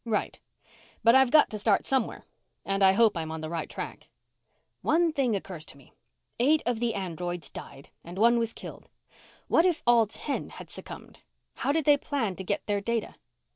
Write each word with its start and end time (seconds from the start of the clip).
"Right. 0.03 0.39
But 1.03 1.13
I've 1.13 1.29
got 1.29 1.51
to 1.51 1.59
start 1.59 1.85
somewhere 1.85 2.25
and 2.65 2.81
hope 2.81 3.15
I'm 3.15 3.31
on 3.31 3.41
the 3.41 3.51
right 3.51 3.69
track." 3.69 4.09
"One 4.81 5.13
thing 5.13 5.35
occurs 5.35 5.63
to 5.65 5.77
me. 5.77 5.93
Eight 6.39 6.63
of 6.65 6.79
the 6.79 6.95
androids 6.95 7.51
died 7.51 7.89
and 8.03 8.17
one 8.17 8.39
was 8.39 8.51
killed. 8.53 8.89
What 9.47 9.63
if 9.63 9.83
all 9.85 10.07
ten 10.07 10.49
had 10.49 10.71
succumbed? 10.71 11.19
How 11.57 11.71
did 11.71 11.85
they 11.85 11.97
plan 11.97 12.35
to 12.37 12.43
get 12.43 12.65
their 12.65 12.81
data?" 12.81 13.13